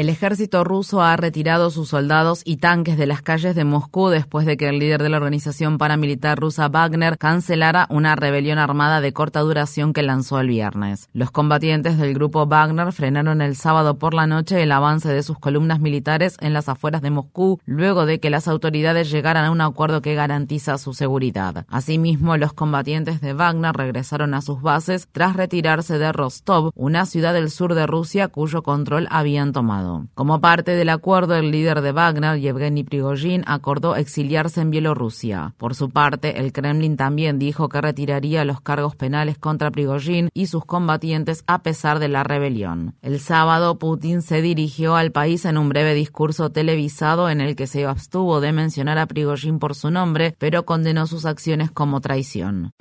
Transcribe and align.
El 0.00 0.08
ejército 0.08 0.64
ruso 0.64 1.02
ha 1.02 1.14
retirado 1.18 1.68
sus 1.68 1.90
soldados 1.90 2.40
y 2.46 2.56
tanques 2.56 2.96
de 2.96 3.04
las 3.04 3.20
calles 3.20 3.54
de 3.54 3.66
Moscú 3.66 4.08
después 4.08 4.46
de 4.46 4.56
que 4.56 4.66
el 4.66 4.78
líder 4.78 5.02
de 5.02 5.10
la 5.10 5.18
organización 5.18 5.76
paramilitar 5.76 6.38
rusa 6.38 6.70
Wagner 6.70 7.18
cancelara 7.18 7.86
una 7.90 8.16
rebelión 8.16 8.56
armada 8.56 9.02
de 9.02 9.12
corta 9.12 9.40
duración 9.40 9.92
que 9.92 10.02
lanzó 10.02 10.40
el 10.40 10.48
viernes. 10.48 11.10
Los 11.12 11.30
combatientes 11.30 11.98
del 11.98 12.14
grupo 12.14 12.46
Wagner 12.46 12.92
frenaron 12.92 13.42
el 13.42 13.56
sábado 13.56 13.98
por 13.98 14.14
la 14.14 14.26
noche 14.26 14.62
el 14.62 14.72
avance 14.72 15.12
de 15.12 15.22
sus 15.22 15.38
columnas 15.38 15.80
militares 15.80 16.38
en 16.40 16.54
las 16.54 16.70
afueras 16.70 17.02
de 17.02 17.10
Moscú 17.10 17.60
luego 17.66 18.06
de 18.06 18.20
que 18.20 18.30
las 18.30 18.48
autoridades 18.48 19.10
llegaran 19.10 19.44
a 19.44 19.50
un 19.50 19.60
acuerdo 19.60 20.00
que 20.00 20.14
garantiza 20.14 20.78
su 20.78 20.94
seguridad. 20.94 21.66
Asimismo, 21.68 22.38
los 22.38 22.54
combatientes 22.54 23.20
de 23.20 23.34
Wagner 23.34 23.76
regresaron 23.76 24.32
a 24.32 24.40
sus 24.40 24.62
bases 24.62 25.08
tras 25.12 25.36
retirarse 25.36 25.98
de 25.98 26.10
Rostov, 26.10 26.70
una 26.74 27.04
ciudad 27.04 27.34
del 27.34 27.50
sur 27.50 27.74
de 27.74 27.86
Rusia 27.86 28.28
cuyo 28.28 28.62
control 28.62 29.06
habían 29.10 29.52
tomado. 29.52 29.89
Como 30.14 30.40
parte 30.40 30.72
del 30.72 30.88
acuerdo, 30.88 31.36
el 31.36 31.50
líder 31.50 31.80
de 31.80 31.92
Wagner, 31.92 32.38
Yevgeny 32.38 32.84
Prigozhin, 32.84 33.44
acordó 33.46 33.96
exiliarse 33.96 34.60
en 34.60 34.70
Bielorrusia. 34.70 35.54
Por 35.58 35.74
su 35.74 35.90
parte, 35.90 36.40
el 36.40 36.52
Kremlin 36.52 36.96
también 36.96 37.38
dijo 37.38 37.68
que 37.68 37.80
retiraría 37.80 38.44
los 38.44 38.60
cargos 38.60 38.96
penales 38.96 39.38
contra 39.38 39.70
Prigozhin 39.70 40.28
y 40.34 40.46
sus 40.46 40.64
combatientes 40.64 41.44
a 41.46 41.62
pesar 41.62 41.98
de 41.98 42.08
la 42.08 42.22
rebelión. 42.24 42.94
El 43.02 43.20
sábado, 43.20 43.78
Putin 43.78 44.22
se 44.22 44.42
dirigió 44.42 44.96
al 44.96 45.12
país 45.12 45.44
en 45.44 45.58
un 45.58 45.68
breve 45.68 45.94
discurso 45.94 46.50
televisado 46.50 47.30
en 47.30 47.40
el 47.40 47.56
que 47.56 47.66
se 47.66 47.86
abstuvo 47.86 48.40
de 48.40 48.52
mencionar 48.52 48.98
a 48.98 49.06
Prigozhin 49.06 49.58
por 49.58 49.74
su 49.74 49.90
nombre, 49.90 50.34
pero 50.38 50.64
condenó 50.64 51.06
sus 51.06 51.24
acciones 51.24 51.70
como 51.70 52.00
traición. 52.00 52.72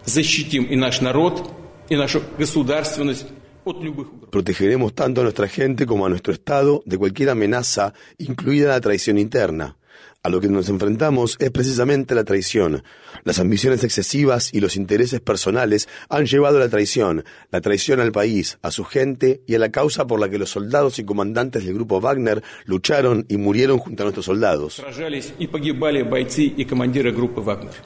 Protegeremos 4.32 4.94
tanto 4.94 5.22
a 5.22 5.24
nuestra 5.24 5.48
gente 5.48 5.86
como 5.86 6.06
a 6.06 6.10
nuestro 6.10 6.34
Estado 6.34 6.82
de 6.86 6.98
cualquier 6.98 7.30
amenaza, 7.30 7.94
incluida 8.18 8.70
la 8.70 8.82
traición 8.82 9.18
interna. 9.18 9.78
A 10.30 10.32
lo 10.32 10.42
que 10.42 10.48
nos 10.48 10.70
enfrentamos 10.70 11.38
es 11.40 11.50
precisamente 11.50 12.14
la 12.14 12.24
traición. 12.24 12.84
Las 13.24 13.40
ambiciones 13.40 13.84
excesivas 13.84 14.54
y 14.54 14.60
los 14.60 14.76
intereses 14.76 15.22
personales 15.22 15.90
han 16.08 16.28
llevado 16.28 16.58
a 16.58 16.60
la 16.60 16.70
traición, 16.70 17.24
la 17.50 17.62
traición 17.62 18.00
al 18.00 18.12
país, 18.12 18.60
a 18.62 18.70
su 18.70 18.84
gente 18.84 19.42
y 19.48 19.56
a 19.56 19.60
la 19.60 19.70
causa 19.70 20.06
por 20.06 20.20
la 20.20 20.30
que 20.30 20.38
los 20.38 20.52
soldados 20.52 21.00
y 21.00 21.04
comandantes 21.04 21.66
del 21.66 21.74
grupo 21.74 22.00
Wagner 22.00 22.44
lucharon 22.66 23.26
y 23.28 23.38
murieron 23.38 23.80
junto 23.80 24.04
a 24.04 24.06
nuestros 24.06 24.28
soldados. 24.28 24.84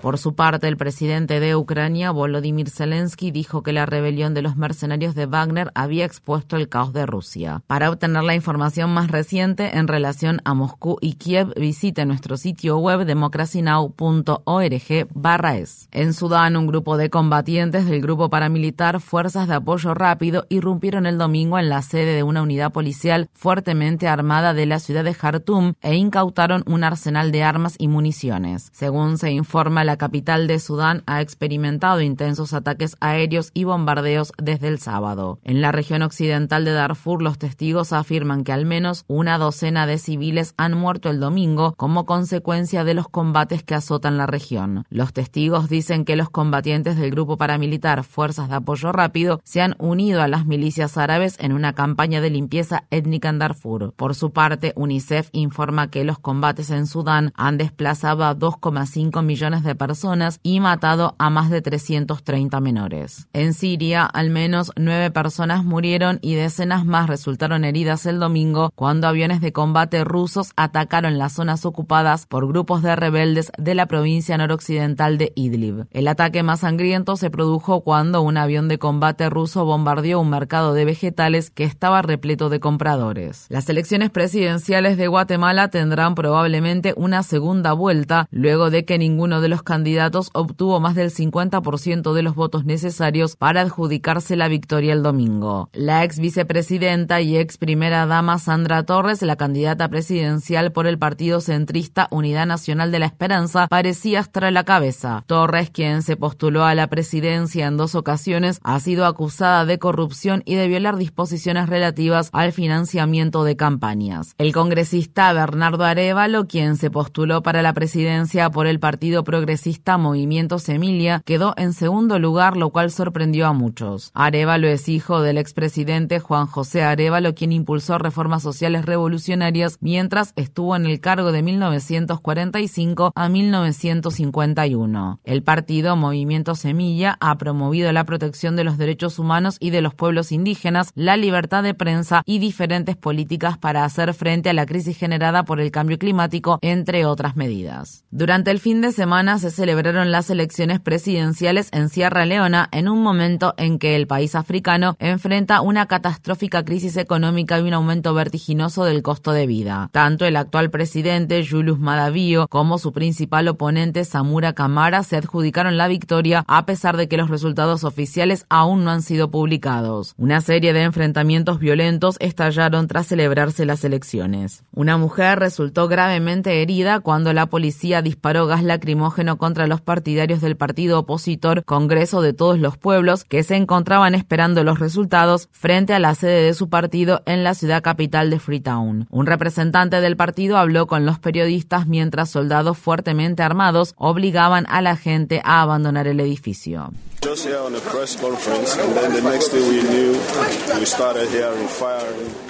Por 0.01 0.17
su 0.17 0.35
parte, 0.35 0.67
el 0.67 0.75
presidente 0.75 1.39
de 1.39 1.55
Ucrania, 1.55 2.11
Volodymyr 2.11 2.69
Zelensky, 2.69 3.31
dijo 3.31 3.63
que 3.63 3.71
la 3.71 3.85
rebelión 3.85 4.33
de 4.33 4.41
los 4.41 4.57
mercenarios 4.57 5.15
de 5.15 5.27
Wagner 5.27 5.71
había 5.75 6.03
expuesto 6.03 6.57
el 6.57 6.67
caos 6.67 6.91
de 6.91 7.05
Rusia. 7.05 7.63
Para 7.67 7.89
obtener 7.89 8.23
la 8.23 8.35
información 8.35 8.93
más 8.93 9.09
reciente 9.09 9.77
en 9.77 9.87
relación 9.87 10.41
a 10.43 10.53
Moscú 10.53 10.97
y 10.99 11.13
Kiev, 11.13 11.53
visite 11.55 12.05
nuestro 12.05 12.32
sitio 12.37 12.77
web 12.77 13.05
democracynow.org 13.05 15.07
barra 15.13 15.57
es. 15.57 15.87
En 15.91 16.13
Sudán, 16.13 16.55
un 16.55 16.67
grupo 16.67 16.97
de 16.97 17.09
combatientes 17.09 17.85
del 17.85 18.01
grupo 18.01 18.29
paramilitar 18.29 18.99
Fuerzas 18.99 19.47
de 19.47 19.55
Apoyo 19.55 19.93
Rápido 19.93 20.45
irrumpieron 20.49 21.05
el 21.05 21.17
domingo 21.17 21.59
en 21.59 21.69
la 21.69 21.81
sede 21.81 22.15
de 22.15 22.23
una 22.23 22.41
unidad 22.41 22.71
policial 22.71 23.29
fuertemente 23.33 24.07
armada 24.07 24.53
de 24.53 24.65
la 24.65 24.79
ciudad 24.79 25.03
de 25.03 25.13
Jartum 25.13 25.73
e 25.81 25.95
incautaron 25.95 26.63
un 26.65 26.83
arsenal 26.83 27.31
de 27.31 27.43
armas 27.43 27.75
y 27.77 27.87
municiones. 27.87 28.69
Según 28.73 29.17
se 29.17 29.31
informa, 29.31 29.83
la 29.83 29.97
capital 29.97 30.47
de 30.47 30.59
Sudán 30.59 31.03
ha 31.05 31.21
experimentado 31.21 32.01
intensos 32.01 32.53
ataques 32.53 32.95
aéreos 32.99 33.51
y 33.53 33.63
bombardeos 33.63 34.31
desde 34.37 34.67
el 34.67 34.79
sábado. 34.79 35.39
En 35.43 35.61
la 35.61 35.71
región 35.71 36.01
occidental 36.01 36.65
de 36.65 36.71
Darfur, 36.71 37.21
los 37.21 37.37
testigos 37.37 37.93
afirman 37.93 38.43
que 38.43 38.51
al 38.51 38.65
menos 38.65 39.05
una 39.07 39.37
docena 39.37 39.85
de 39.85 39.97
civiles 39.97 40.53
han 40.57 40.77
muerto 40.77 41.09
el 41.09 41.19
domingo 41.19 41.73
como 41.75 42.05
consecuencia 42.13 42.83
de 42.83 42.93
los 42.93 43.09
combates 43.09 43.63
que 43.63 43.73
azotan 43.73 44.19
la 44.19 44.27
región. 44.27 44.85
Los 44.91 45.13
testigos 45.13 45.67
dicen 45.67 46.05
que 46.05 46.15
los 46.15 46.29
combatientes 46.29 46.95
del 46.95 47.09
grupo 47.09 47.37
paramilitar 47.37 48.03
Fuerzas 48.03 48.49
de 48.49 48.55
Apoyo 48.57 48.91
Rápido 48.91 49.41
se 49.43 49.63
han 49.63 49.75
unido 49.79 50.21
a 50.21 50.27
las 50.27 50.45
milicias 50.45 50.99
árabes 50.99 51.37
en 51.39 51.53
una 51.53 51.73
campaña 51.73 52.21
de 52.21 52.29
limpieza 52.29 52.83
étnica 52.91 53.29
en 53.29 53.39
Darfur. 53.39 53.93
Por 53.95 54.13
su 54.13 54.31
parte, 54.31 54.73
UNICEF 54.75 55.29
informa 55.31 55.89
que 55.89 56.03
los 56.03 56.19
combates 56.19 56.69
en 56.69 56.85
Sudán 56.85 57.33
han 57.35 57.57
desplazado 57.57 58.25
a 58.25 58.37
2,5 58.37 59.23
millones 59.23 59.63
de 59.63 59.73
personas 59.73 60.39
y 60.43 60.59
matado 60.59 61.15
a 61.17 61.31
más 61.31 61.49
de 61.49 61.63
330 61.63 62.59
menores. 62.59 63.27
En 63.33 63.55
Siria, 63.55 64.05
al 64.05 64.29
menos 64.29 64.71
nueve 64.77 65.09
personas 65.09 65.63
murieron 65.63 66.19
y 66.21 66.35
decenas 66.35 66.85
más 66.85 67.07
resultaron 67.07 67.65
heridas 67.65 68.05
el 68.05 68.19
domingo 68.19 68.71
cuando 68.75 69.07
aviones 69.07 69.41
de 69.41 69.51
combate 69.51 70.03
rusos 70.03 70.51
atacaron 70.55 71.17
las 71.17 71.33
zonas 71.33 71.65
ocupadas 71.65 72.02
por 72.27 72.47
grupos 72.47 72.81
de 72.81 72.95
rebeldes 72.95 73.51
de 73.57 73.75
la 73.75 73.85
provincia 73.85 74.37
noroccidental 74.37 75.17
de 75.17 75.31
Idlib. 75.35 75.87
El 75.91 76.09
ataque 76.09 76.43
más 76.43 76.59
sangriento 76.59 77.15
se 77.15 77.29
produjo 77.29 77.81
cuando 77.81 78.21
un 78.21 78.35
avión 78.35 78.67
de 78.67 78.77
combate 78.77 79.29
ruso 79.29 79.63
bombardeó 79.63 80.19
un 80.19 80.29
mercado 80.29 80.73
de 80.73 80.83
vegetales 80.83 81.49
que 81.49 81.63
estaba 81.63 82.01
repleto 82.01 82.49
de 82.49 82.59
compradores. 82.59 83.45
Las 83.49 83.69
elecciones 83.69 84.09
presidenciales 84.09 84.97
de 84.97 85.07
Guatemala 85.07 85.69
tendrán 85.69 86.13
probablemente 86.13 86.93
una 86.97 87.23
segunda 87.23 87.71
vuelta 87.71 88.27
luego 88.31 88.69
de 88.69 88.83
que 88.83 88.97
ninguno 88.97 89.39
de 89.39 89.47
los 89.47 89.63
candidatos 89.63 90.29
obtuvo 90.33 90.81
más 90.81 90.95
del 90.95 91.09
50% 91.09 92.13
de 92.13 92.21
los 92.21 92.35
votos 92.35 92.65
necesarios 92.65 93.37
para 93.37 93.61
adjudicarse 93.61 94.35
la 94.35 94.49
victoria 94.49 94.91
el 94.91 95.03
domingo. 95.03 95.69
La 95.71 96.03
ex 96.03 96.19
vicepresidenta 96.19 97.21
y 97.21 97.37
ex 97.37 97.57
primera 97.57 98.05
dama 98.05 98.39
Sandra 98.39 98.83
Torres, 98.83 99.21
la 99.21 99.37
candidata 99.37 99.87
presidencial 99.87 100.73
por 100.73 100.85
el 100.85 100.99
partido 100.99 101.39
centrista 101.39 101.92
Unidad 102.11 102.45
Nacional 102.45 102.91
de 102.91 102.99
la 102.99 103.05
Esperanza 103.05 103.67
parecía 103.67 104.19
estar 104.19 104.45
a 104.45 104.51
la 104.51 104.63
cabeza. 104.63 105.23
Torres, 105.27 105.69
quien 105.69 106.01
se 106.01 106.17
postuló 106.17 106.65
a 106.65 106.75
la 106.75 106.87
presidencia 106.87 107.67
en 107.67 107.77
dos 107.77 107.95
ocasiones, 107.95 108.59
ha 108.63 108.79
sido 108.79 109.05
acusada 109.05 109.65
de 109.65 109.79
corrupción 109.79 110.41
y 110.45 110.55
de 110.55 110.67
violar 110.67 110.97
disposiciones 110.97 111.69
relativas 111.69 112.29
al 112.33 112.51
financiamiento 112.51 113.43
de 113.43 113.55
campañas. 113.55 114.33
El 114.37 114.53
congresista 114.53 115.31
Bernardo 115.33 115.85
Arevalo, 115.85 116.47
quien 116.47 116.77
se 116.77 116.89
postuló 116.89 117.43
para 117.43 117.61
la 117.61 117.73
presidencia 117.73 118.49
por 118.49 118.67
el 118.67 118.79
Partido 118.79 119.23
Progresista 119.23 119.97
Movimiento 119.97 120.59
Semilia, 120.59 121.21
quedó 121.25 121.53
en 121.57 121.73
segundo 121.73 122.19
lugar, 122.19 122.57
lo 122.57 122.71
cual 122.71 122.91
sorprendió 122.91 123.47
a 123.47 123.53
muchos. 123.53 124.11
Arevalo 124.13 124.67
es 124.67 124.89
hijo 124.89 125.21
del 125.21 125.37
expresidente 125.37 126.19
Juan 126.19 126.47
José 126.47 126.83
Arevalo, 126.83 127.35
quien 127.35 127.51
impulsó 127.51 127.97
reformas 127.97 128.43
sociales 128.43 128.85
revolucionarias 128.85 129.77
mientras 129.81 130.33
estuvo 130.35 130.75
en 130.75 130.85
el 130.85 130.99
cargo 130.99 131.31
de 131.31 131.43
19 131.43 131.79
1945 131.83 133.11
a 133.15 133.29
1951. 133.29 135.19
El 135.23 135.43
partido 135.43 135.95
Movimiento 135.95 136.55
Semilla 136.55 137.17
ha 137.19 137.37
promovido 137.37 137.91
la 137.91 138.05
protección 138.05 138.55
de 138.55 138.63
los 138.63 138.77
derechos 138.77 139.19
humanos 139.19 139.57
y 139.59 139.71
de 139.71 139.81
los 139.81 139.93
pueblos 139.93 140.31
indígenas, 140.31 140.91
la 140.95 141.17
libertad 141.17 141.63
de 141.63 141.73
prensa 141.73 142.23
y 142.25 142.39
diferentes 142.39 142.95
políticas 142.95 143.57
para 143.57 143.83
hacer 143.83 144.13
frente 144.13 144.49
a 144.49 144.53
la 144.53 144.65
crisis 144.65 144.97
generada 144.97 145.43
por 145.43 145.59
el 145.59 145.71
cambio 145.71 145.97
climático, 145.97 146.59
entre 146.61 147.05
otras 147.05 147.35
medidas. 147.35 148.05
Durante 148.11 148.51
el 148.51 148.59
fin 148.59 148.81
de 148.81 148.91
semana 148.91 149.39
se 149.39 149.51
celebraron 149.51 150.11
las 150.11 150.29
elecciones 150.29 150.79
presidenciales 150.79 151.69
en 151.71 151.89
Sierra 151.89 152.25
Leona 152.25 152.69
en 152.71 152.87
un 152.87 153.01
momento 153.01 153.53
en 153.57 153.79
que 153.79 153.95
el 153.95 154.07
país 154.07 154.35
africano 154.35 154.95
enfrenta 154.99 155.61
una 155.61 155.87
catastrófica 155.87 156.63
crisis 156.63 156.97
económica 156.97 157.59
y 157.59 157.63
un 157.63 157.73
aumento 157.73 158.13
vertiginoso 158.13 158.85
del 158.85 159.01
costo 159.01 159.31
de 159.31 159.47
vida. 159.47 159.89
Tanto 159.91 160.25
el 160.25 160.35
actual 160.35 160.69
presidente 160.69 161.41
Julius 161.73 161.79
Madavío 161.79 162.47
como 162.47 162.77
su 162.77 162.93
principal 162.93 163.47
oponente 163.47 164.05
Samura 164.05 164.53
Kamara 164.53 165.03
se 165.03 165.17
adjudicaron 165.17 165.77
la 165.77 165.87
victoria 165.87 166.43
a 166.47 166.65
pesar 166.65 166.97
de 166.97 167.07
que 167.07 167.17
los 167.17 167.29
resultados 167.29 167.83
oficiales 167.83 168.45
aún 168.49 168.83
no 168.83 168.91
han 168.91 169.01
sido 169.01 169.31
publicados. 169.31 170.13
Una 170.17 170.41
serie 170.41 170.73
de 170.73 170.83
enfrentamientos 170.83 171.59
violentos 171.59 172.17
estallaron 172.19 172.87
tras 172.87 173.07
celebrarse 173.07 173.65
las 173.65 173.83
elecciones. 173.83 174.63
Una 174.71 174.97
mujer 174.97 175.39
resultó 175.39 175.87
gravemente 175.87 176.61
herida 176.61 176.99
cuando 176.99 177.33
la 177.33 177.47
policía 177.47 178.01
disparó 178.01 178.45
gas 178.45 178.63
lacrimógeno 178.63 179.37
contra 179.37 179.67
los 179.67 179.81
partidarios 179.81 180.41
del 180.41 180.57
partido 180.57 180.99
opositor 180.99 181.63
Congreso 181.65 182.21
de 182.21 182.33
Todos 182.33 182.59
los 182.59 182.77
Pueblos 182.77 183.23
que 183.23 183.43
se 183.43 183.55
encontraban 183.55 184.15
esperando 184.15 184.63
los 184.63 184.79
resultados 184.79 185.49
frente 185.51 185.93
a 185.93 185.99
la 185.99 186.15
sede 186.15 186.43
de 186.43 186.53
su 186.53 186.69
partido 186.69 187.21
en 187.25 187.43
la 187.43 187.53
ciudad 187.53 187.81
capital 187.81 188.29
de 188.29 188.39
Freetown. 188.39 189.07
Un 189.09 189.25
representante 189.25 190.01
del 190.01 190.15
partido 190.15 190.57
habló 190.57 190.87
con 190.87 191.05
los 191.05 191.19
periodistas 191.19 191.62
mientras 191.87 192.29
soldados 192.29 192.77
fuertemente 192.77 193.43
armados 193.43 193.93
obligaban 193.97 194.65
a 194.69 194.81
la 194.81 194.95
gente 194.95 195.41
a 195.43 195.61
abandonar 195.61 196.07
el 196.07 196.19
edificio. 196.19 196.91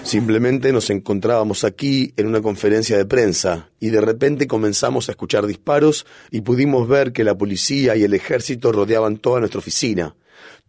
Simplemente 0.04 0.74
nos 0.74 0.90
encontrábamos 0.90 1.64
aquí 1.64 2.14
en 2.18 2.28
una 2.28 2.42
conferencia 2.42 2.98
de 2.98 3.06
prensa 3.06 3.70
y 3.80 3.90
de 3.90 4.02
repente 4.02 4.48
comenzamos 4.48 5.08
a 5.08 5.12
escuchar 5.12 5.46
disparos 5.46 6.06
y 6.32 6.42
pudimos 6.42 6.88
ver 6.88 7.14
que 7.14 7.24
la 7.24 7.38
policía 7.38 7.96
y 7.96 8.04
el 8.04 8.14
ejército 8.14 8.72
rodeaban 8.72 9.18
toda 9.18 9.40
nuestra 9.40 9.60
oficina. 9.60 10.16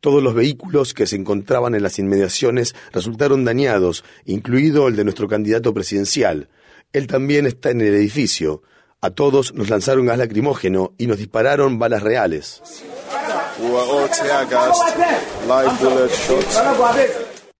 Todos 0.05 0.23
los 0.23 0.35
vehículos 0.35 0.93
que 0.93 1.07
se 1.07 1.17
encontraban 1.17 1.75
en 1.75 1.83
las 1.83 1.99
inmediaciones 1.99 2.75
resultaron 2.93 3.47
dañados, 3.47 4.05
incluido 4.27 4.87
el 4.87 4.97
de 4.97 5.05
nuestro 5.05 5.29
candidato 5.29 5.73
presidencial. 5.73 6.51
Él 6.93 7.07
también 7.07 7.47
está 7.47 7.71
en 7.71 7.81
el 7.81 7.95
edificio. 7.95 8.61
A 9.01 9.09
todos 9.09 9.55
nos 9.55 9.71
lanzaron 9.71 10.05
gas 10.05 10.19
lacrimógeno 10.19 10.93
y 10.99 11.07
nos 11.07 11.17
dispararon 11.17 11.79
balas 11.79 12.03
reales. 12.03 12.61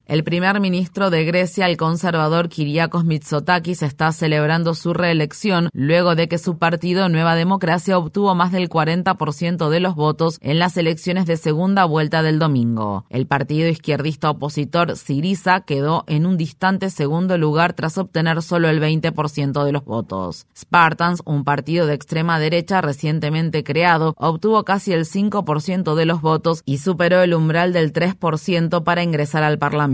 El 0.07 0.23
primer 0.23 0.61
ministro 0.61 1.09
de 1.09 1.25
Grecia, 1.25 1.67
el 1.67 1.79
conservador 1.79 2.51
Kyriakos 2.51 3.07
Mitsotakis, 3.07 3.83
está 3.83 4.13
celebrando 4.13 4.75
su 4.75 4.93
reelección 4.93 5.71
luego 5.73 6.15
de 6.15 6.29
que 6.29 6.37
su 6.37 6.59
partido 6.59 7.09
Nueva 7.09 7.35
Democracia 7.35 7.97
obtuvo 7.97 8.35
más 8.35 8.53
del 8.53 8.69
40% 8.69 9.71
de 9.71 9.81
los 9.81 9.95
votos 9.95 10.37
en 10.43 10.59
las 10.59 10.77
elecciones 10.77 11.25
de 11.25 11.39
segunda 11.39 11.87
vuelta 11.87 12.23
del 12.23 12.39
domingo. 12.39 13.07
El 13.09 13.27
partido 13.27 13.67
izquierdista 13.67 14.29
opositor 14.29 14.95
Siriza 14.99 15.63
quedó 15.63 16.05
en 16.07 16.27
un 16.27 16.37
distante 16.37 16.91
segundo 16.91 17.39
lugar 17.39 17.73
tras 17.73 17.97
obtener 17.97 18.43
solo 18.43 18.69
el 18.69 18.83
20% 18.83 19.65
de 19.65 19.73
los 19.73 19.87
votos. 19.87 20.47
Spartans, 20.55 21.23
un 21.25 21.45
partido 21.45 21.87
de 21.87 21.95
extrema 21.95 22.39
derecha 22.39 22.83
recientemente 22.83 23.65
creado, 23.65 24.13
obtuvo 24.19 24.65
casi 24.65 24.93
el 24.93 25.07
5% 25.07 25.95
de 25.95 26.05
los 26.05 26.21
votos 26.21 26.61
y 26.67 26.77
superó 26.77 27.23
el 27.23 27.33
umbral 27.33 27.73
del 27.73 27.95
3% 27.95 28.85
para 28.85 29.03
ingresar 29.03 29.43
al 29.43 29.59
Parlamento. 29.59 29.94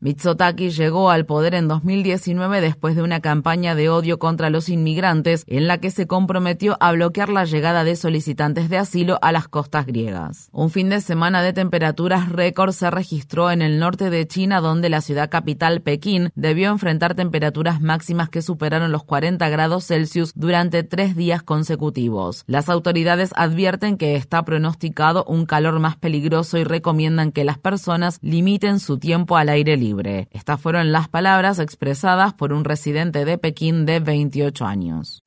Mitsotaki 0.00 0.70
llegó 0.70 1.10
al 1.10 1.24
poder 1.24 1.54
en 1.54 1.68
2019 1.68 2.60
después 2.60 2.96
de 2.96 3.02
una 3.02 3.20
campaña 3.20 3.74
de 3.74 3.88
odio 3.88 4.18
contra 4.18 4.50
los 4.50 4.68
inmigrantes 4.68 5.44
en 5.46 5.68
la 5.68 5.78
que 5.78 5.90
se 5.90 6.06
comprometió 6.06 6.76
a 6.80 6.92
bloquear 6.92 7.28
la 7.28 7.44
llegada 7.44 7.84
de 7.84 7.96
solicitantes 7.96 8.68
de 8.68 8.78
asilo 8.78 9.18
a 9.22 9.32
las 9.32 9.48
costas 9.48 9.86
griegas. 9.86 10.48
Un 10.52 10.70
fin 10.70 10.88
de 10.88 11.00
semana 11.00 11.42
de 11.42 11.52
temperaturas 11.52 12.28
récord 12.30 12.72
se 12.72 12.90
registró 12.90 13.50
en 13.50 13.62
el 13.62 13.78
norte 13.78 14.10
de 14.10 14.26
China 14.26 14.60
donde 14.60 14.88
la 14.88 15.00
ciudad 15.00 15.30
capital 15.30 15.80
Pekín 15.82 16.30
debió 16.34 16.70
enfrentar 16.70 17.14
temperaturas 17.14 17.80
máximas 17.80 18.28
que 18.28 18.42
superaron 18.42 18.92
los 18.92 19.04
40 19.04 19.48
grados 19.48 19.86
Celsius 19.86 20.32
durante 20.34 20.82
tres 20.82 21.14
días 21.14 21.42
consecutivos. 21.42 22.44
Las 22.46 22.68
autoridades 22.68 23.30
advierten 23.36 23.96
que 23.96 24.16
está 24.16 24.44
pronosticado 24.44 25.24
un 25.24 25.46
calor 25.46 25.78
más 25.78 25.96
peligroso 25.96 26.58
y 26.58 26.64
recomiendan 26.64 27.32
que 27.32 27.44
las 27.44 27.58
personas 27.58 28.18
limiten 28.22 28.80
su 28.80 28.98
tiempo 28.98 29.35
al 29.36 29.48
aire 29.48 29.76
libre. 29.76 30.28
Estas 30.32 30.60
fueron 30.60 30.92
las 30.92 31.08
palabras 31.08 31.58
expresadas 31.58 32.34
por 32.34 32.52
un 32.52 32.64
residente 32.64 33.24
de 33.24 33.38
Pekín 33.38 33.86
de 33.86 34.00
28 34.00 34.64
años. 34.64 35.22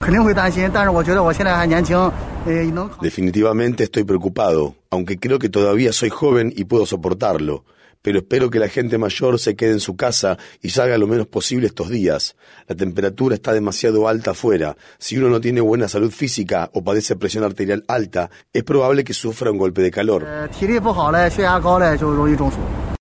Definitivamente 3.01 3.83
estoy 3.83 4.03
preocupado, 4.03 4.75
aunque 4.89 5.17
creo 5.17 5.39
que 5.39 5.49
todavía 5.49 5.93
soy 5.93 6.09
joven 6.09 6.53
y 6.55 6.65
puedo 6.65 6.85
soportarlo 6.85 7.65
pero 8.01 8.19
espero 8.19 8.49
que 8.49 8.59
la 8.59 8.69
gente 8.69 8.97
mayor 8.97 9.39
se 9.39 9.55
quede 9.55 9.71
en 9.71 9.79
su 9.79 9.95
casa 9.95 10.37
y 10.61 10.69
salga 10.69 10.97
lo 10.97 11.07
menos 11.07 11.27
posible 11.27 11.67
estos 11.67 11.89
días. 11.89 12.35
La 12.67 12.75
temperatura 12.75 13.35
está 13.35 13.53
demasiado 13.53 14.07
alta 14.07 14.31
afuera. 14.31 14.77
Si 14.97 15.17
uno 15.17 15.29
no 15.29 15.41
tiene 15.41 15.61
buena 15.61 15.87
salud 15.87 16.11
física 16.11 16.69
o 16.73 16.83
padece 16.83 17.15
presión 17.15 17.43
arterial 17.43 17.83
alta, 17.87 18.29
es 18.53 18.63
probable 18.63 19.03
que 19.03 19.13
sufra 19.13 19.51
un 19.51 19.57
golpe 19.57 19.81
de 19.81 19.91
calor. 19.91 20.25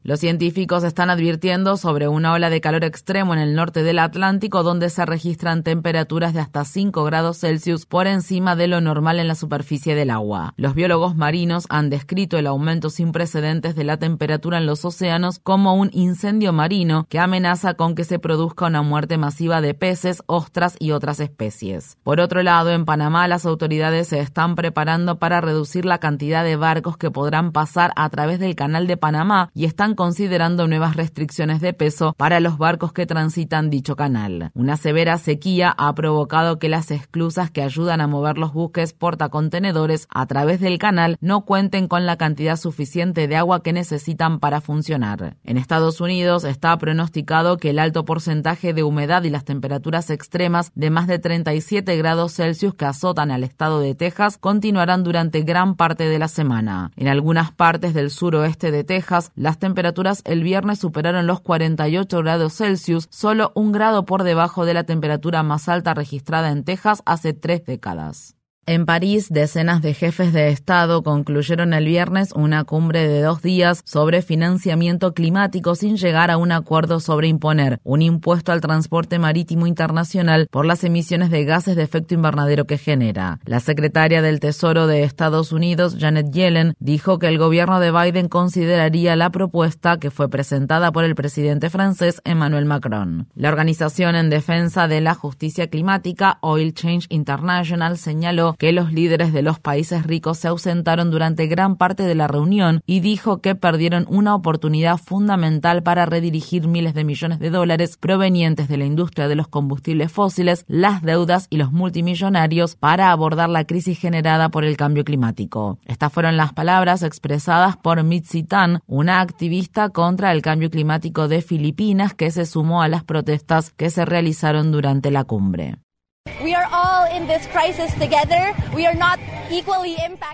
Los 0.04 0.20
científicos 0.20 0.84
están 0.84 1.10
advirtiendo 1.10 1.76
sobre 1.76 2.06
una 2.06 2.32
ola 2.32 2.50
de 2.50 2.60
calor 2.60 2.84
extremo 2.84 3.34
en 3.34 3.40
el 3.40 3.56
norte 3.56 3.82
del 3.82 3.98
Atlántico 3.98 4.62
donde 4.62 4.90
se 4.90 5.04
registran 5.04 5.64
temperaturas 5.64 6.32
de 6.32 6.38
hasta 6.40 6.64
5 6.64 7.02
grados 7.02 7.40
Celsius 7.40 7.84
por 7.84 8.06
encima 8.06 8.54
de 8.54 8.68
lo 8.68 8.80
normal 8.80 9.18
en 9.18 9.26
la 9.26 9.34
superficie 9.34 9.96
del 9.96 10.10
agua. 10.10 10.54
Los 10.56 10.76
biólogos 10.76 11.16
marinos 11.16 11.66
han 11.68 11.90
descrito 11.90 12.38
el 12.38 12.46
aumento 12.46 12.90
sin 12.90 13.10
precedentes 13.10 13.74
de 13.74 13.82
la 13.82 13.96
temperatura 13.96 14.58
en 14.58 14.66
los 14.66 14.84
océanos 14.84 15.40
como 15.40 15.74
un 15.74 15.90
incendio 15.92 16.52
marino 16.52 17.06
que 17.08 17.18
amenaza 17.18 17.74
con 17.74 17.96
que 17.96 18.04
se 18.04 18.20
produzca 18.20 18.66
una 18.66 18.82
muerte 18.82 19.18
masiva 19.18 19.60
de 19.60 19.74
peces, 19.74 20.22
ostras 20.26 20.76
y 20.78 20.92
otras 20.92 21.18
especies. 21.18 21.98
Por 22.04 22.20
otro 22.20 22.44
lado, 22.44 22.70
en 22.70 22.84
Panamá 22.84 23.26
las 23.26 23.44
autoridades 23.46 24.06
se 24.08 24.20
están 24.20 24.54
preparando 24.54 25.18
para 25.18 25.40
reducir 25.40 25.84
la 25.84 25.98
cantidad 25.98 26.44
de 26.44 26.54
barcos 26.54 26.96
que 26.96 27.10
podrán 27.10 27.50
pasar 27.50 27.92
a 27.96 28.08
través 28.10 28.38
del 28.38 28.54
canal 28.54 28.86
de 28.86 28.96
Panamá 28.96 29.50
y 29.54 29.64
están 29.64 29.87
considerando 29.94 30.66
nuevas 30.66 30.96
restricciones 30.96 31.60
de 31.60 31.72
peso 31.72 32.14
para 32.16 32.40
los 32.40 32.58
barcos 32.58 32.92
que 32.92 33.06
transitan 33.06 33.70
dicho 33.70 33.96
canal. 33.96 34.50
Una 34.54 34.76
severa 34.76 35.18
sequía 35.18 35.74
ha 35.76 35.94
provocado 35.94 36.58
que 36.58 36.68
las 36.68 36.90
esclusas 36.90 37.50
que 37.50 37.62
ayudan 37.62 38.00
a 38.00 38.06
mover 38.06 38.38
los 38.38 38.52
buques 38.52 38.92
portacontenedores 38.92 40.08
a 40.10 40.26
través 40.26 40.60
del 40.60 40.78
canal 40.78 41.16
no 41.20 41.44
cuenten 41.44 41.88
con 41.88 42.06
la 42.06 42.16
cantidad 42.16 42.56
suficiente 42.56 43.28
de 43.28 43.36
agua 43.36 43.62
que 43.62 43.72
necesitan 43.72 44.40
para 44.40 44.60
funcionar. 44.60 45.36
En 45.44 45.56
Estados 45.56 46.00
Unidos 46.00 46.44
está 46.44 46.76
pronosticado 46.78 47.56
que 47.56 47.70
el 47.70 47.78
alto 47.78 48.04
porcentaje 48.04 48.72
de 48.72 48.82
humedad 48.82 49.22
y 49.24 49.30
las 49.30 49.44
temperaturas 49.44 50.10
extremas 50.10 50.72
de 50.74 50.90
más 50.90 51.06
de 51.06 51.18
37 51.18 51.96
grados 51.96 52.34
Celsius 52.34 52.74
que 52.74 52.84
azotan 52.84 53.30
al 53.30 53.44
estado 53.44 53.80
de 53.80 53.94
Texas 53.94 54.38
continuarán 54.38 55.04
durante 55.04 55.42
gran 55.42 55.76
parte 55.76 56.08
de 56.08 56.18
la 56.18 56.28
semana. 56.28 56.90
En 56.96 57.08
algunas 57.08 57.52
partes 57.52 57.94
del 57.94 58.10
suroeste 58.10 58.70
de 58.70 58.84
Texas, 58.84 59.32
las 59.34 59.58
temperaturas 59.58 59.77
temperaturas 59.78 60.22
el 60.24 60.42
viernes 60.42 60.80
superaron 60.80 61.28
los 61.28 61.40
48 61.40 62.18
grados 62.18 62.56
Celsius, 62.56 63.06
solo 63.10 63.52
un 63.54 63.70
grado 63.70 64.04
por 64.06 64.24
debajo 64.24 64.64
de 64.64 64.74
la 64.74 64.82
temperatura 64.82 65.44
más 65.44 65.68
alta 65.68 65.94
registrada 65.94 66.50
en 66.50 66.64
Texas 66.64 67.00
hace 67.06 67.32
tres 67.32 67.64
décadas. 67.64 68.37
En 68.68 68.84
París, 68.84 69.28
decenas 69.30 69.80
de 69.80 69.94
jefes 69.94 70.34
de 70.34 70.50
Estado 70.50 71.02
concluyeron 71.02 71.72
el 71.72 71.86
viernes 71.86 72.32
una 72.32 72.64
cumbre 72.64 73.08
de 73.08 73.22
dos 73.22 73.40
días 73.40 73.80
sobre 73.86 74.20
financiamiento 74.20 75.14
climático 75.14 75.74
sin 75.74 75.96
llegar 75.96 76.30
a 76.30 76.36
un 76.36 76.52
acuerdo 76.52 77.00
sobre 77.00 77.28
imponer 77.28 77.80
un 77.82 78.02
impuesto 78.02 78.52
al 78.52 78.60
transporte 78.60 79.18
marítimo 79.18 79.66
internacional 79.66 80.48
por 80.50 80.66
las 80.66 80.84
emisiones 80.84 81.30
de 81.30 81.46
gases 81.46 81.76
de 81.76 81.82
efecto 81.82 82.12
invernadero 82.12 82.66
que 82.66 82.76
genera. 82.76 83.40
La 83.46 83.60
secretaria 83.60 84.20
del 84.20 84.38
Tesoro 84.38 84.86
de 84.86 85.02
Estados 85.02 85.50
Unidos, 85.50 85.96
Janet 85.98 86.30
Yellen, 86.30 86.74
dijo 86.78 87.18
que 87.18 87.28
el 87.28 87.38
gobierno 87.38 87.80
de 87.80 87.90
Biden 87.90 88.28
consideraría 88.28 89.16
la 89.16 89.30
propuesta 89.30 89.96
que 89.96 90.10
fue 90.10 90.28
presentada 90.28 90.92
por 90.92 91.04
el 91.04 91.14
presidente 91.14 91.70
francés 91.70 92.20
Emmanuel 92.26 92.66
Macron. 92.66 93.28
La 93.34 93.48
organización 93.48 94.14
en 94.14 94.28
defensa 94.28 94.88
de 94.88 95.00
la 95.00 95.14
justicia 95.14 95.68
climática, 95.68 96.36
Oil 96.42 96.74
Change 96.74 97.06
International, 97.08 97.96
señaló 97.96 98.57
que 98.58 98.72
los 98.72 98.92
líderes 98.92 99.32
de 99.32 99.42
los 99.42 99.58
países 99.60 100.04
ricos 100.04 100.38
se 100.38 100.48
ausentaron 100.48 101.10
durante 101.10 101.46
gran 101.46 101.76
parte 101.76 102.02
de 102.02 102.14
la 102.14 102.26
reunión 102.26 102.82
y 102.86 103.00
dijo 103.00 103.40
que 103.40 103.54
perdieron 103.54 104.04
una 104.08 104.34
oportunidad 104.34 104.98
fundamental 104.98 105.82
para 105.82 106.06
redirigir 106.06 106.66
miles 106.68 106.92
de 106.94 107.04
millones 107.04 107.38
de 107.38 107.50
dólares 107.50 107.96
provenientes 107.96 108.68
de 108.68 108.76
la 108.76 108.84
industria 108.84 109.28
de 109.28 109.36
los 109.36 109.48
combustibles 109.48 110.12
fósiles, 110.12 110.64
las 110.66 111.02
deudas 111.02 111.46
y 111.50 111.56
los 111.56 111.72
multimillonarios 111.72 112.74
para 112.76 113.12
abordar 113.12 113.48
la 113.48 113.64
crisis 113.64 113.98
generada 113.98 114.48
por 114.48 114.64
el 114.64 114.76
cambio 114.76 115.04
climático. 115.04 115.78
Estas 115.86 116.12
fueron 116.12 116.36
las 116.36 116.52
palabras 116.52 117.02
expresadas 117.02 117.76
por 117.76 118.02
Mitzi 118.02 118.42
Tan, 118.42 118.80
una 118.86 119.20
activista 119.20 119.90
contra 119.90 120.32
el 120.32 120.42
cambio 120.42 120.70
climático 120.70 121.28
de 121.28 121.42
Filipinas 121.42 122.14
que 122.14 122.30
se 122.30 122.44
sumó 122.44 122.82
a 122.82 122.88
las 122.88 123.04
protestas 123.04 123.70
que 123.70 123.90
se 123.90 124.04
realizaron 124.04 124.72
durante 124.72 125.10
la 125.10 125.24
cumbre. 125.24 125.76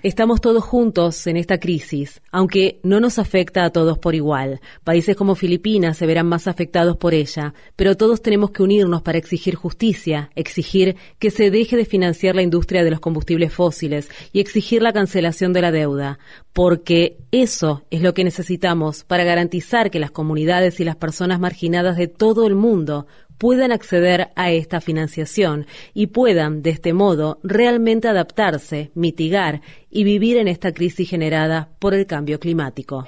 Estamos 0.03 0.41
todos 0.41 0.65
juntos 0.65 1.27
en 1.27 1.37
esta 1.37 1.59
crisis, 1.59 2.21
aunque 2.33 2.81
no 2.83 2.99
nos 2.99 3.19
afecta 3.19 3.65
a 3.65 3.71
todos 3.71 3.99
por 3.99 4.15
igual. 4.15 4.61
Países 4.83 5.17
como 5.17 5.35
Filipinas 5.37 5.99
se 5.99 6.07
verán 6.07 6.27
más 6.27 6.49
afectados 6.49 6.97
por 6.97 7.15
ella, 7.15 7.55
pero 7.77 7.97
todos 7.97 8.23
tenemos 8.23 8.51
que 8.51 8.63
unirnos 8.63 9.03
para 9.03 9.19
exigir 9.19 9.55
justicia, 9.55 10.31
exigir 10.35 10.97
que 11.19 11.31
se 11.31 11.51
deje 11.51 11.77
de 11.77 11.85
financiar 11.85 12.35
la 12.35 12.43
industria 12.43 12.83
de 12.83 12.91
los 12.91 13.01
combustibles 13.01 13.53
fósiles 13.53 14.11
y 14.33 14.41
exigir 14.41 14.83
la 14.83 14.93
cancelación 14.93 15.53
de 15.53 15.63
la 15.63 15.71
deuda, 15.71 16.19
porque 16.53 17.19
eso 17.31 17.83
es 17.91 18.03
lo 18.03 18.15
que 18.15 18.25
necesitamos 18.25 19.05
para 19.05 19.25
garantizar 19.25 19.91
que 19.91 20.01
las 20.01 20.11
comunidades 20.11 20.81
y 20.81 20.85
las 20.85 20.97
personas 20.97 21.41
marginadas 21.41 21.97
de 21.97 22.09
todo 22.09 22.47
el 22.47 22.55
mundo 22.57 23.07
puedan 23.39 23.73
acceder 23.73 24.31
a 24.37 24.51
esta 24.51 24.81
financiación 24.81 25.67
y 25.93 26.09
puedan, 26.09 26.63
de 26.63 26.71
este 26.71 26.93
modo, 26.93 27.39
realmente 27.43 28.09
adaptarse, 28.09 28.91
mitigar 28.95 29.61
y 29.91 30.05
vivir 30.05 30.37
en 30.37 30.49
esta 30.49 30.73
crisis 30.73 31.09
generada 31.09 31.71
por 31.79 31.95
el 31.95 32.07
cambio 32.07 32.41
climático. 32.41 33.07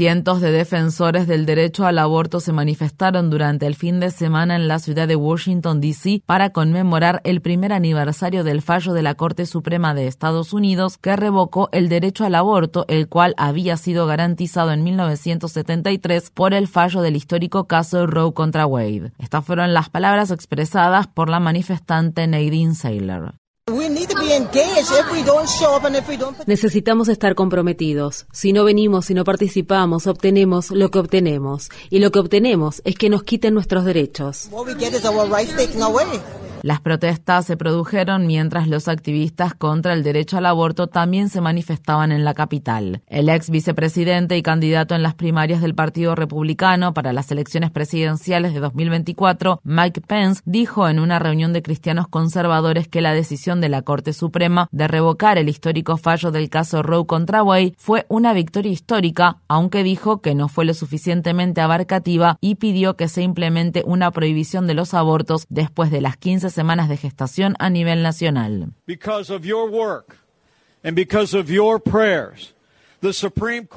Cientos 0.00 0.40
de 0.40 0.50
defensores 0.50 1.26
del 1.26 1.44
derecho 1.44 1.84
al 1.84 1.98
aborto 1.98 2.40
se 2.40 2.54
manifestaron 2.54 3.28
durante 3.28 3.66
el 3.66 3.74
fin 3.74 4.00
de 4.00 4.10
semana 4.10 4.56
en 4.56 4.66
la 4.66 4.78
ciudad 4.78 5.06
de 5.06 5.14
Washington, 5.14 5.82
D.C. 5.82 6.22
para 6.24 6.54
conmemorar 6.54 7.20
el 7.22 7.42
primer 7.42 7.74
aniversario 7.74 8.42
del 8.42 8.62
fallo 8.62 8.94
de 8.94 9.02
la 9.02 9.14
Corte 9.14 9.44
Suprema 9.44 9.92
de 9.92 10.06
Estados 10.06 10.54
Unidos 10.54 10.96
que 10.96 11.16
revocó 11.16 11.68
el 11.72 11.90
derecho 11.90 12.24
al 12.24 12.34
aborto, 12.34 12.86
el 12.88 13.10
cual 13.10 13.34
había 13.36 13.76
sido 13.76 14.06
garantizado 14.06 14.72
en 14.72 14.84
1973 14.84 16.30
por 16.30 16.54
el 16.54 16.66
fallo 16.66 17.02
del 17.02 17.16
histórico 17.16 17.66
caso 17.66 18.06
Roe 18.06 18.32
contra 18.32 18.64
Wade. 18.64 19.12
Estas 19.18 19.44
fueron 19.44 19.74
las 19.74 19.90
palabras 19.90 20.30
expresadas 20.30 21.08
por 21.08 21.28
la 21.28 21.40
manifestante 21.40 22.26
Nadine 22.26 22.74
Saylor. 22.74 23.39
Necesitamos 26.46 27.08
estar 27.08 27.34
comprometidos. 27.34 28.26
Si 28.32 28.52
no 28.52 28.64
venimos, 28.64 29.06
si 29.06 29.14
no 29.14 29.24
participamos, 29.24 30.06
obtenemos 30.06 30.70
lo 30.70 30.90
que 30.90 30.98
obtenemos. 30.98 31.68
Y 31.90 31.98
lo 31.98 32.10
que 32.10 32.18
obtenemos 32.20 32.82
es 32.84 32.94
que 32.94 33.10
nos 33.10 33.22
quiten 33.22 33.54
nuestros 33.54 33.84
derechos. 33.84 34.48
Las 36.62 36.80
protestas 36.80 37.46
se 37.46 37.56
produjeron 37.56 38.26
mientras 38.26 38.68
los 38.68 38.88
activistas 38.88 39.54
contra 39.54 39.94
el 39.94 40.02
derecho 40.02 40.36
al 40.36 40.46
aborto 40.46 40.88
también 40.88 41.28
se 41.28 41.40
manifestaban 41.40 42.12
en 42.12 42.24
la 42.24 42.34
capital. 42.34 43.02
El 43.06 43.28
ex 43.28 43.48
vicepresidente 43.50 44.36
y 44.36 44.42
candidato 44.42 44.94
en 44.94 45.02
las 45.02 45.14
primarias 45.14 45.62
del 45.62 45.74
Partido 45.74 46.14
Republicano 46.14 46.92
para 46.92 47.12
las 47.12 47.30
elecciones 47.30 47.70
presidenciales 47.70 48.52
de 48.52 48.60
2024, 48.60 49.60
Mike 49.64 50.02
Pence, 50.02 50.42
dijo 50.44 50.88
en 50.88 50.98
una 50.98 51.18
reunión 51.18 51.52
de 51.52 51.62
cristianos 51.62 52.08
conservadores 52.08 52.88
que 52.88 53.00
la 53.00 53.14
decisión 53.14 53.60
de 53.60 53.68
la 53.70 53.82
Corte 53.82 54.12
Suprema 54.12 54.68
de 54.70 54.88
revocar 54.88 55.38
el 55.38 55.48
histórico 55.48 55.96
fallo 55.96 56.30
del 56.30 56.50
caso 56.50 56.82
Roe 56.82 57.06
contra 57.06 57.42
Wade 57.42 57.74
fue 57.78 58.04
una 58.08 58.32
victoria 58.32 58.72
histórica, 58.72 59.38
aunque 59.48 59.82
dijo 59.82 60.20
que 60.20 60.34
no 60.34 60.48
fue 60.48 60.64
lo 60.64 60.74
suficientemente 60.74 61.60
abarcativa 61.60 62.36
y 62.40 62.56
pidió 62.56 62.96
que 62.96 63.08
se 63.08 63.22
implemente 63.22 63.82
una 63.86 64.10
prohibición 64.10 64.66
de 64.66 64.74
los 64.74 64.94
abortos 64.94 65.46
después 65.48 65.90
de 65.90 66.00
las 66.00 66.16
15 66.16 66.49
semanas 66.50 66.88
de 66.88 66.96
gestación 66.96 67.54
a 67.58 67.70
nivel 67.70 68.02
nacional. 68.02 68.72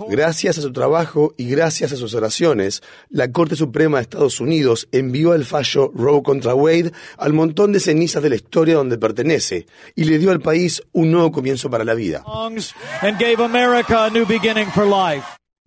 Gracias 0.10 0.58
a 0.58 0.62
su 0.62 0.74
trabajo 0.74 1.34
y 1.38 1.48
gracias 1.48 1.94
a 1.94 1.96
sus 1.96 2.13
oraciones, 2.13 2.84
la 3.10 3.32
Corte 3.32 3.56
Suprema 3.56 3.98
de 3.98 4.03
Estados 4.03 4.42
Unidos 4.42 4.89
envió 4.92 5.34
el 5.34 5.46
fallo 5.46 5.92
Roe 5.96 6.22
contra 6.24 6.53
Wade 6.53 6.92
al 7.18 7.32
montón 7.32 7.72
de 7.72 7.80
cenizas 7.80 8.22
de 8.22 8.30
la 8.30 8.36
historia 8.36 8.75
donde 8.75 8.98
pertenece 8.98 9.65
y 9.96 10.03
le 10.03 10.18
dio 10.18 10.32
al 10.32 10.42
país 10.42 10.84
un 10.92 11.12
nuevo 11.12 11.32
comienzo 11.32 11.70
para 11.70 11.86
la 11.86 11.94
vida. 11.94 12.24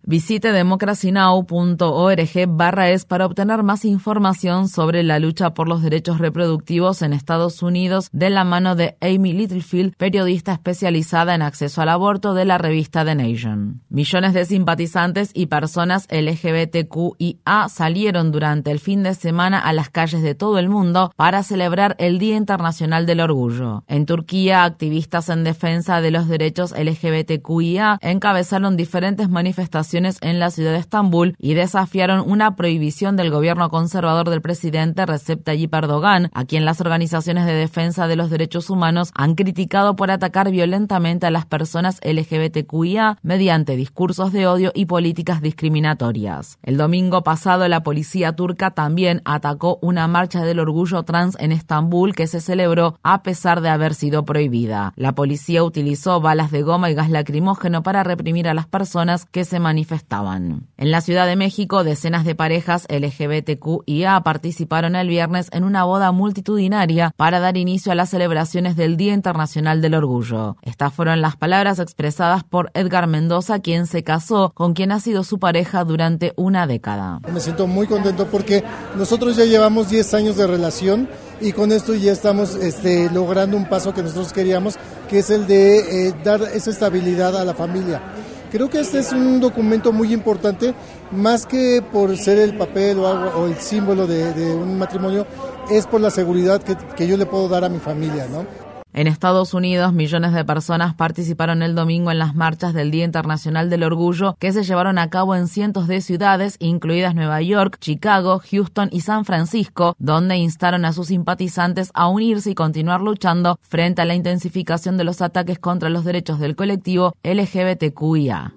Visite 0.09 0.53
democracynow.org 0.53 2.47
barra 2.47 2.91
es 2.91 3.03
para 3.03 3.25
obtener 3.25 3.61
más 3.63 3.83
información 3.83 4.69
sobre 4.69 5.03
la 5.03 5.19
lucha 5.19 5.53
por 5.53 5.67
los 5.67 5.81
derechos 5.81 6.19
reproductivos 6.19 7.01
en 7.01 7.11
Estados 7.11 7.61
Unidos 7.61 8.07
de 8.13 8.29
la 8.29 8.45
mano 8.45 8.77
de 8.77 8.95
Amy 9.01 9.33
Littlefield, 9.33 9.97
periodista 9.97 10.53
especializada 10.53 11.35
en 11.35 11.41
acceso 11.41 11.81
al 11.81 11.89
aborto 11.89 12.33
de 12.33 12.45
la 12.45 12.57
revista 12.57 13.03
The 13.03 13.15
Nation. 13.15 13.81
Millones 13.89 14.33
de 14.33 14.45
simpatizantes 14.45 15.31
y 15.33 15.47
personas 15.47 16.07
LGBTQIA 16.09 17.67
salieron 17.67 18.31
durante 18.31 18.71
el 18.71 18.79
fin 18.79 19.03
de 19.03 19.13
semana 19.13 19.59
a 19.59 19.73
las 19.73 19.89
calles 19.89 20.21
de 20.21 20.35
todo 20.35 20.57
el 20.57 20.69
mundo 20.69 21.11
para 21.17 21.43
celebrar 21.43 21.97
el 21.99 22.17
Día 22.17 22.37
Internacional 22.37 23.05
del 23.07 23.19
Orgullo. 23.19 23.83
En 23.87 24.05
Turquía, 24.05 24.63
activistas 24.63 25.27
en 25.27 25.43
defensa 25.43 25.99
de 25.99 26.11
los 26.11 26.29
derechos 26.29 26.71
LGBTQIA 26.71 27.99
encabezaron 28.01 28.77
diferentes 28.77 29.27
manifestaciones 29.27 29.96
en 29.97 30.39
la 30.39 30.51
ciudad 30.51 30.71
de 30.71 30.77
Estambul 30.77 31.35
y 31.39 31.53
desafiaron 31.53 32.29
una 32.29 32.55
prohibición 32.55 33.15
del 33.15 33.31
gobierno 33.31 33.69
conservador 33.69 34.29
del 34.29 34.41
presidente 34.41 35.05
Recep 35.05 35.43
Tayyip 35.43 35.73
Erdogan, 35.73 36.29
a 36.33 36.45
quien 36.45 36.65
las 36.65 36.81
organizaciones 36.81 37.45
de 37.45 37.53
defensa 37.53 38.07
de 38.07 38.15
los 38.15 38.29
derechos 38.29 38.69
humanos 38.69 39.11
han 39.15 39.35
criticado 39.35 39.95
por 39.95 40.11
atacar 40.11 40.51
violentamente 40.51 41.25
a 41.25 41.31
las 41.31 41.45
personas 41.45 41.99
LGBTQIA 42.03 43.17
mediante 43.23 43.75
discursos 43.75 44.31
de 44.31 44.47
odio 44.47 44.71
y 44.75 44.85
políticas 44.85 45.41
discriminatorias. 45.41 46.59
El 46.61 46.77
domingo 46.77 47.23
pasado 47.23 47.67
la 47.67 47.83
policía 47.83 48.33
turca 48.33 48.71
también 48.71 49.21
atacó 49.25 49.79
una 49.81 50.07
marcha 50.07 50.43
del 50.43 50.59
orgullo 50.59 51.03
trans 51.03 51.35
en 51.39 51.51
Estambul 51.51 52.13
que 52.13 52.27
se 52.27 52.41
celebró 52.41 52.99
a 53.03 53.23
pesar 53.23 53.61
de 53.61 53.69
haber 53.69 53.93
sido 53.95 54.25
prohibida. 54.25 54.93
La 54.95 55.13
policía 55.13 55.63
utilizó 55.63 56.21
balas 56.21 56.51
de 56.51 56.61
goma 56.61 56.89
y 56.91 56.93
gas 56.93 57.09
lacrimógeno 57.09 57.83
para 57.83 58.03
reprimir 58.03 58.47
a 58.47 58.53
las 58.53 58.67
personas 58.67 59.25
que 59.25 59.45
se 59.45 59.59
manifestaron 59.59 59.76
manifestaban. 59.77 60.67
En 60.77 60.89
la 60.89 61.01
Ciudad 61.01 61.27
de 61.27 61.35
México, 61.35 61.83
decenas 61.83 62.25
de 62.25 62.33
parejas 62.33 62.87
LGBTQIA 62.89 64.19
participaron 64.21 64.95
el 64.95 65.07
viernes 65.07 65.49
en 65.51 65.63
una 65.63 65.83
boda 65.83 66.11
multitudinaria 66.11 67.13
para 67.15 67.39
dar 67.39 67.57
inicio 67.57 67.91
a 67.91 67.95
las 67.95 68.09
celebraciones 68.09 68.75
del 68.75 68.97
Día 68.97 69.13
Internacional 69.13 69.79
del 69.79 69.93
Orgullo. 69.93 70.57
Estas 70.63 70.93
fueron 70.93 71.21
las 71.21 71.35
palabras 71.35 71.77
expresadas 71.77 72.43
por 72.43 72.71
Edgar 72.73 73.05
Mendoza, 73.05 73.59
quien 73.59 73.85
se 73.85 74.03
casó 74.03 74.51
con 74.55 74.73
quien 74.73 74.91
ha 74.91 74.99
sido 74.99 75.23
su 75.23 75.37
pareja 75.37 75.83
durante 75.83 76.33
una 76.37 76.65
década. 76.65 77.19
Me 77.31 77.39
siento 77.39 77.67
muy 77.67 77.85
contento 77.85 78.25
porque 78.25 78.63
nosotros 78.97 79.35
ya 79.35 79.45
llevamos 79.45 79.91
10 79.91 80.13
años 80.15 80.37
de 80.37 80.47
relación 80.47 81.07
y 81.39 81.51
con 81.51 81.71
esto 81.71 81.93
ya 81.93 82.13
estamos 82.13 82.55
este, 82.55 83.11
logrando 83.11 83.55
un 83.55 83.69
paso 83.69 83.93
que 83.93 84.01
nosotros 84.01 84.33
queríamos, 84.33 84.75
que 85.07 85.19
es 85.19 85.29
el 85.29 85.45
de 85.45 86.07
eh, 86.07 86.13
dar 86.23 86.41
esa 86.41 86.71
estabilidad 86.71 87.37
a 87.37 87.45
la 87.45 87.53
familia. 87.53 88.01
Creo 88.51 88.69
que 88.69 88.79
este 88.79 88.99
es 88.99 89.11
un 89.11 89.39
documento 89.39 89.91
muy 89.91 90.13
importante, 90.13 90.73
más 91.11 91.45
que 91.45 91.81
por 91.91 92.15
ser 92.17 92.39
el 92.39 92.57
papel 92.57 92.99
o, 92.99 93.07
algo, 93.07 93.41
o 93.41 93.47
el 93.47 93.55
símbolo 93.55 94.07
de, 94.07 94.53
un 94.53 94.77
matrimonio, 94.77 95.25
es 95.69 95.85
por 95.85 96.01
la 96.01 96.11
seguridad 96.11 96.61
que, 96.61 96.77
que 96.95 97.07
yo 97.07 97.17
le 97.17 97.25
puedo 97.25 97.49
dar 97.49 97.63
a 97.63 97.69
mi 97.69 97.79
familia, 97.79 98.27
¿no? 98.31 98.66
En 98.97 99.05
Estados 99.05 99.53
Unidos, 99.53 99.93
millones 99.93 100.33
de 100.33 100.43
personas 100.43 100.95
participaron 100.95 101.61
el 101.61 101.75
domingo 101.75 102.09
en 102.09 102.17
las 102.17 102.33
marchas 102.33 102.73
del 102.73 102.89
Día 102.89 103.05
Internacional 103.05 103.69
del 103.69 103.83
Orgullo 103.83 104.35
que 104.39 104.51
se 104.51 104.63
llevaron 104.63 104.97
a 104.97 105.11
cabo 105.11 105.35
en 105.35 105.47
cientos 105.47 105.87
de 105.87 106.01
ciudades, 106.01 106.55
incluidas 106.57 107.13
Nueva 107.13 107.39
York, 107.43 107.77
Chicago, 107.79 108.41
Houston 108.49 108.89
y 108.91 109.01
San 109.01 109.23
Francisco, 109.23 109.95
donde 109.99 110.37
instaron 110.37 110.83
a 110.83 110.93
sus 110.93 111.09
simpatizantes 111.09 111.91
a 111.93 112.07
unirse 112.07 112.49
y 112.49 112.55
continuar 112.55 113.01
luchando 113.01 113.59
frente 113.61 114.01
a 114.01 114.05
la 114.05 114.15
intensificación 114.15 114.97
de 114.97 115.03
los 115.03 115.21
ataques 115.21 115.59
contra 115.59 115.89
los 115.89 116.03
derechos 116.03 116.39
del 116.39 116.55
colectivo 116.55 117.13
LGBTQIA. 117.23 118.55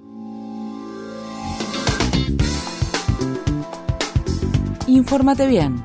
Infórmate 4.87 5.47
bien 5.47 5.85